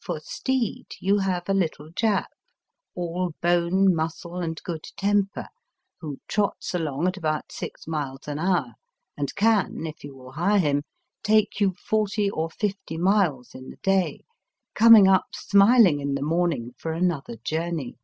[0.00, 2.26] For steed you have a little Jap,
[2.96, 5.46] all bone, muscle, and good temper,
[6.00, 8.74] who trots along at about six miles an hour,
[9.16, 10.82] and can, if you will hire him,
[11.22, 14.24] take you forty or fifty miles in the day,
[14.74, 17.94] coming up smiling in the morning for another journey.